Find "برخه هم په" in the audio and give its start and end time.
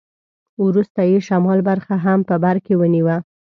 1.69-2.35